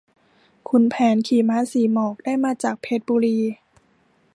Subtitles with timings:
[0.69, 3.39] ขุนแผนขี่ม้าสีหมอก ได้มาจากเพชรบุรี